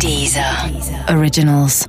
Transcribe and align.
Dieser 0.00 0.70
Originals. 1.08 1.86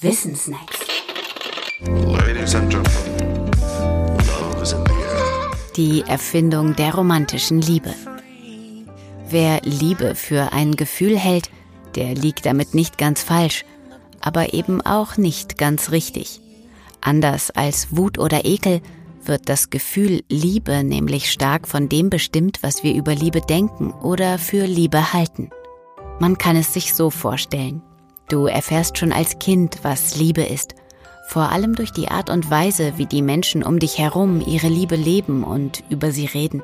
Wissensnacks. 0.00 0.78
Ladies 1.86 2.54
and 2.54 2.70
gentlemen, 2.70 3.50
love 4.26 4.62
is 4.62 4.72
in 4.72 4.84
the 4.84 4.92
air. 4.92 5.50
Die 5.76 6.02
Erfindung 6.02 6.74
der 6.76 6.94
romantischen 6.94 7.60
Liebe. 7.60 7.94
Wer 9.28 9.60
Liebe 9.62 10.14
für 10.14 10.52
ein 10.52 10.76
Gefühl 10.76 11.18
hält, 11.18 11.50
der 11.94 12.14
liegt 12.14 12.46
damit 12.46 12.74
nicht 12.74 12.98
ganz 12.98 13.22
falsch, 13.22 13.64
aber 14.20 14.54
eben 14.54 14.80
auch 14.80 15.16
nicht 15.16 15.58
ganz 15.58 15.90
richtig. 15.90 16.40
Anders 17.00 17.50
als 17.50 17.88
Wut 17.96 18.18
oder 18.18 18.44
Ekel 18.44 18.80
wird 19.26 19.48
das 19.48 19.70
Gefühl 19.70 20.22
Liebe 20.28 20.84
nämlich 20.84 21.30
stark 21.30 21.68
von 21.68 21.88
dem 21.88 22.10
bestimmt, 22.10 22.58
was 22.62 22.82
wir 22.82 22.94
über 22.94 23.14
Liebe 23.14 23.40
denken 23.40 23.90
oder 23.90 24.38
für 24.38 24.66
Liebe 24.66 25.12
halten. 25.12 25.50
Man 26.20 26.38
kann 26.38 26.56
es 26.56 26.72
sich 26.72 26.94
so 26.94 27.10
vorstellen. 27.10 27.82
Du 28.28 28.46
erfährst 28.46 28.98
schon 28.98 29.12
als 29.12 29.38
Kind, 29.38 29.78
was 29.82 30.16
Liebe 30.16 30.42
ist, 30.42 30.74
vor 31.28 31.50
allem 31.50 31.74
durch 31.74 31.92
die 31.92 32.08
Art 32.08 32.30
und 32.30 32.50
Weise, 32.50 32.94
wie 32.96 33.06
die 33.06 33.22
Menschen 33.22 33.62
um 33.62 33.78
dich 33.78 33.98
herum 33.98 34.42
ihre 34.46 34.68
Liebe 34.68 34.96
leben 34.96 35.44
und 35.44 35.82
über 35.88 36.10
sie 36.10 36.26
reden. 36.26 36.62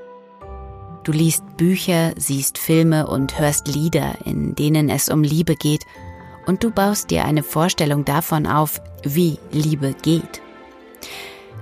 Du 1.04 1.12
liest 1.12 1.42
Bücher, 1.56 2.12
siehst 2.16 2.58
Filme 2.58 3.06
und 3.06 3.38
hörst 3.38 3.68
Lieder, 3.68 4.14
in 4.24 4.54
denen 4.54 4.90
es 4.90 5.08
um 5.08 5.22
Liebe 5.22 5.54
geht, 5.56 5.84
und 6.46 6.64
du 6.64 6.70
baust 6.70 7.10
dir 7.10 7.24
eine 7.24 7.42
Vorstellung 7.42 8.04
davon 8.04 8.46
auf, 8.46 8.80
wie 9.04 9.38
Liebe 9.52 9.94
geht. 10.02 10.42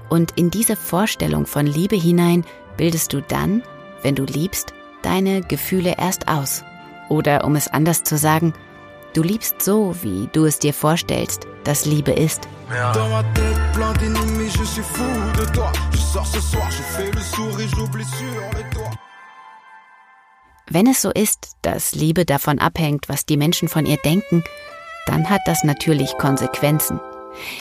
Und 0.09 0.33
in 0.37 0.51
diese 0.51 0.77
Vorstellung 0.77 1.47
von 1.47 1.67
Liebe 1.67 1.97
hinein 1.97 2.45
bildest 2.77 3.13
du 3.13 3.23
dann, 3.23 3.63
wenn 4.03 4.15
du 4.15 4.25
liebst, 4.25 4.73
deine 5.03 5.41
Gefühle 5.41 5.95
erst 5.99 6.29
aus. 6.29 6.65
Oder 7.09 7.45
um 7.45 7.57
es 7.57 7.69
anders 7.69 8.03
zu 8.03 8.17
sagen, 8.17 8.55
du 9.15 9.23
liebst 9.23 9.63
so, 9.63 9.95
wie 10.03 10.29
du 10.33 10.45
es 10.45 10.59
dir 10.59 10.75
vorstellst, 10.75 11.47
dass 11.65 11.87
Liebe 11.87 12.13
ist. 12.13 12.49
Wenn 20.69 20.87
es 20.89 21.03
so 21.03 21.11
ist, 21.11 21.57
dass 21.63 21.95
Liebe 21.95 22.25
davon 22.25 22.59
abhängt, 22.59 23.09
was 23.09 23.25
die 23.25 23.37
Menschen 23.37 23.69
von 23.69 23.87
ihr 23.87 23.99
denken, 23.99 24.43
dann 25.07 25.31
hat 25.31 25.41
das 25.47 25.63
natürlich 25.63 26.19
Konsequenzen. 26.19 27.01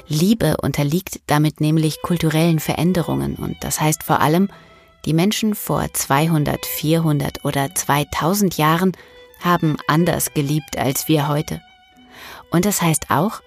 Liebe 0.07 0.57
unterliegt 0.61 1.21
damit 1.27 1.61
nämlich 1.61 2.01
kulturellen 2.01 2.59
Veränderungen 2.59 3.35
und 3.35 3.57
das 3.61 3.81
heißt 3.81 4.03
vor 4.03 4.21
allem, 4.21 4.49
die 5.05 5.13
Menschen 5.13 5.53
vor 5.53 5.85
200, 5.91 6.65
400 6.65 7.45
oder 7.45 7.73
2000 7.73 8.57
Jahren 8.57 8.93
haben 9.41 9.77
anders 9.87 10.33
geliebt 10.33 10.77
als 10.77 11.07
wir 11.07 11.27
heute. 11.27 11.61
Und 12.49 12.65
das 12.65 12.81
heißt 12.81 13.09
auch, 13.09 13.41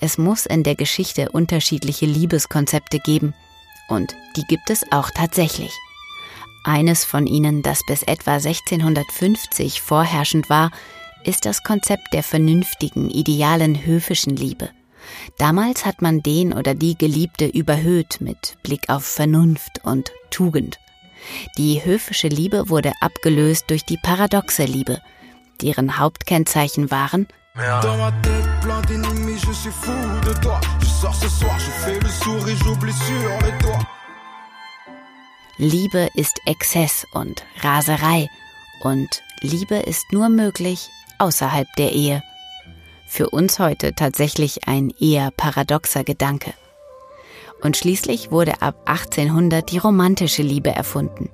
es 0.00 0.18
muss 0.18 0.46
in 0.46 0.62
der 0.62 0.74
Geschichte 0.74 1.30
unterschiedliche 1.30 2.06
Liebeskonzepte 2.06 2.98
geben. 2.98 3.34
Und 3.88 4.16
die 4.36 4.44
gibt 4.44 4.70
es 4.70 4.84
auch 4.90 5.10
tatsächlich. 5.10 5.72
Eines 6.64 7.04
von 7.04 7.26
ihnen, 7.26 7.62
das 7.62 7.80
bis 7.86 8.02
etwa 8.02 8.34
1650 8.34 9.80
vorherrschend 9.80 10.48
war, 10.48 10.70
ist 11.24 11.44
das 11.44 11.62
Konzept 11.62 12.12
der 12.12 12.22
vernünftigen, 12.22 13.10
idealen, 13.10 13.84
höfischen 13.84 14.34
Liebe. 14.34 14.70
Damals 15.38 15.84
hat 15.84 16.02
man 16.02 16.22
den 16.22 16.52
oder 16.52 16.74
die 16.74 16.96
Geliebte 16.96 17.46
überhöht 17.46 18.20
mit 18.20 18.56
Blick 18.62 18.88
auf 18.88 19.04
Vernunft 19.04 19.80
und 19.84 20.12
Tugend. 20.30 20.78
Die 21.56 21.84
höfische 21.84 22.28
Liebe 22.28 22.68
wurde 22.68 22.92
abgelöst 23.00 23.66
durch 23.68 23.84
die 23.84 23.96
paradoxe 23.96 24.64
Liebe, 24.64 25.00
deren 25.60 25.98
Hauptkennzeichen 25.98 26.90
waren 26.90 27.28
toits. 27.54 28.16
Liebe 35.58 36.08
ist 36.14 36.40
Exzess 36.46 37.06
und 37.12 37.44
Raserei 37.60 38.28
und 38.82 39.22
Liebe 39.42 39.76
ist 39.76 40.12
nur 40.12 40.28
möglich 40.28 40.88
außerhalb 41.18 41.68
der 41.76 41.92
Ehe. 41.92 42.22
Für 43.14 43.28
uns 43.28 43.58
heute 43.58 43.94
tatsächlich 43.94 44.66
ein 44.66 44.88
eher 44.98 45.32
paradoxer 45.32 46.02
Gedanke. 46.02 46.54
Und 47.60 47.76
schließlich 47.76 48.30
wurde 48.30 48.62
ab 48.62 48.74
1800 48.86 49.70
die 49.70 49.76
romantische 49.76 50.40
Liebe 50.40 50.70
erfunden. 50.70 51.28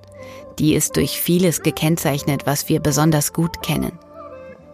Die 0.59 0.75
ist 0.75 0.97
durch 0.97 1.21
vieles 1.21 1.63
gekennzeichnet, 1.63 2.47
was 2.47 2.69
wir 2.69 2.81
besonders 2.81 3.33
gut 3.33 3.63
kennen. 3.63 3.97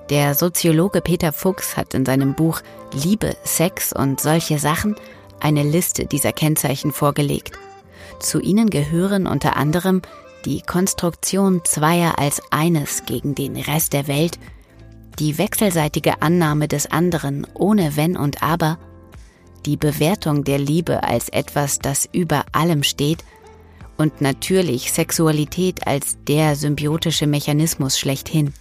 Der 0.08 0.34
Soziologe 0.34 1.02
Peter 1.02 1.34
Fuchs 1.34 1.76
hat 1.76 1.92
in 1.92 2.06
seinem 2.06 2.32
Buch 2.32 2.62
Liebe, 2.94 3.36
Sex 3.44 3.92
und 3.92 4.18
solche 4.18 4.58
Sachen 4.58 4.96
eine 5.40 5.62
Liste 5.62 6.06
dieser 6.06 6.32
Kennzeichen 6.32 6.90
vorgelegt. 6.90 7.52
Zu 8.18 8.40
ihnen 8.40 8.70
gehören 8.70 9.26
unter 9.26 9.58
anderem 9.58 10.00
die 10.46 10.62
Konstruktion 10.62 11.60
zweier 11.66 12.18
als 12.18 12.40
eines 12.50 13.04
gegen 13.04 13.34
den 13.34 13.56
Rest 13.56 13.92
der 13.92 14.08
Welt, 14.08 14.38
die 15.18 15.38
wechselseitige 15.38 16.22
Annahme 16.22 16.68
des 16.68 16.90
anderen 16.90 17.46
ohne 17.54 17.96
Wenn 17.96 18.16
und 18.16 18.42
Aber, 18.42 18.78
die 19.66 19.76
Bewertung 19.76 20.44
der 20.44 20.58
Liebe 20.58 21.02
als 21.02 21.28
etwas, 21.28 21.78
das 21.78 22.08
über 22.12 22.44
allem 22.52 22.82
steht, 22.82 23.24
und 23.96 24.20
natürlich 24.20 24.92
Sexualität 24.92 25.86
als 25.86 26.16
der 26.26 26.56
symbiotische 26.56 27.26
Mechanismus 27.26 27.98
schlechthin. 27.98 28.52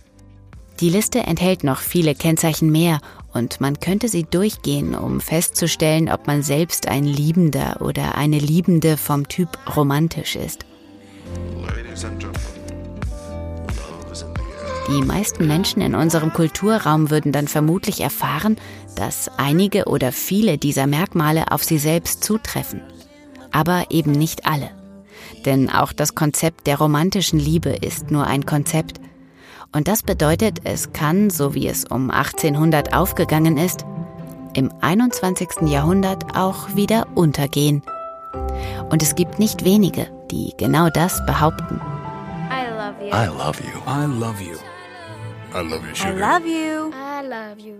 Die 0.80 0.90
Liste 0.90 1.20
enthält 1.20 1.64
noch 1.64 1.80
viele 1.80 2.16
Kennzeichen 2.16 2.72
mehr 2.72 3.00
und 3.34 3.62
man 3.62 3.80
könnte 3.80 4.08
sie 4.08 4.24
durchgehen, 4.24 4.96
um 4.96 5.22
festzustellen, 5.22 6.10
ob 6.10 6.28
man 6.28 6.44
selbst 6.44 6.88
ein 6.88 7.04
Liebender 7.04 7.78
oder 7.82 8.16
eine 8.16 8.40
Liebende 8.40 8.98
vom 8.98 9.28
Typ 9.28 9.50
romantisch 9.76 10.36
ist. 10.36 10.66
Ladies 11.62 12.06
and 12.06 12.20
gentlemen, 12.20 12.53
Die 14.88 15.02
meisten 15.02 15.48
Menschen 15.48 15.82
in 15.82 15.96
unserem 15.96 16.34
Kulturraum 16.34 17.10
würden 17.10 17.32
dann 17.32 17.48
vermutlich 17.48 18.02
erfahren, 18.02 18.58
dass 18.96 19.32
einige 19.38 19.86
oder 19.86 20.12
viele 20.12 20.58
dieser 20.58 20.88
Merkmale 20.88 21.52
auf 21.52 21.64
sie 21.64 21.78
selbst 21.78 22.24
zutreffen. 22.24 22.82
Aber 23.52 23.86
eben 23.92 24.12
nicht 24.12 24.46
alle. 24.46 24.72
Denn 25.46 25.70
auch 25.70 25.94
das 25.94 26.16
Konzept 26.16 26.68
der 26.68 26.78
romantischen 26.78 27.40
Liebe 27.40 27.70
ist 27.70 28.12
nur 28.12 28.28
ein 28.28 28.46
Konzept. 28.46 29.00
Und 29.72 29.88
das 29.88 30.04
bedeutet, 30.04 30.60
es 30.66 30.92
kann, 30.92 31.30
so 31.30 31.54
wie 31.54 31.68
es 31.68 31.86
um 31.86 32.12
1800 32.12 32.94
aufgegangen 32.94 33.58
ist, 33.58 33.86
im 34.54 34.72
21. 34.82 35.68
Jahrhundert 35.68 36.36
auch 36.36 36.76
wieder 36.76 37.08
untergehen. 37.16 37.84
Und 38.90 39.02
es 39.02 39.16
gibt 39.16 39.40
nicht 39.40 39.64
wenige, 39.64 40.08
die 40.30 40.54
genau 40.58 40.90
das 40.90 41.26
behaupten. 41.26 41.80
I 42.52 42.70
love 42.70 43.02
you. 43.02 43.14
I 43.14 43.26
love 43.28 43.64
you. 43.64 43.80
I 43.88 44.06
love 44.06 44.44
you. 44.44 44.73
I 45.54 45.62
love 45.62 45.84
you, 45.86 45.92
I 45.92 45.96
sugar. 45.96 46.20
love 46.20 46.46
you. 46.48 46.92
I 46.94 47.22
love 47.28 47.60
you. 47.60 47.80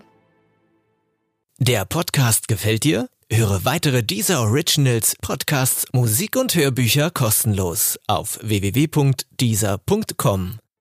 Der 1.60 1.86
Podcast 1.86 2.48
gefällt 2.48 2.84
dir? 2.84 3.08
Höre 3.32 3.64
weitere 3.66 4.04
dieser 4.04 4.42
Originals, 4.42 5.16
Podcasts, 5.22 5.86
Musik 5.94 6.36
und 6.36 6.54
Hörbücher 6.56 7.10
kostenlos 7.10 7.98
auf 8.08 8.38
www.dieser.com. 8.44 10.60